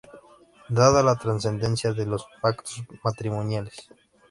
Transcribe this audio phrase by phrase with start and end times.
[0.67, 3.87] Dada la trascendencia de los pactos matrimoniales.